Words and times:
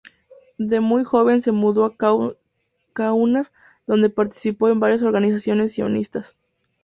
De 0.57 0.79
muy 0.79 1.03
joven 1.03 1.43
se 1.43 1.51
mudó 1.51 1.85
a 1.85 1.95
Kaunas, 2.93 3.51
donde 3.85 4.09
participó 4.09 4.67
en 4.69 4.79
varias 4.79 5.03
organizaciones 5.03 5.73
sionistas. 5.73 6.35